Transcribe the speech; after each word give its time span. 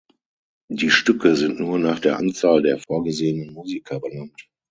Die 0.71 0.89
Stücke 0.89 1.35
sind 1.35 1.59
nur 1.59 1.77
nach 1.77 1.99
der 1.99 2.17
Anzahl 2.17 2.63
der 2.63 2.79
vorgesehenen 2.79 3.53
Musiker 3.53 3.99
benannt. 3.99 4.49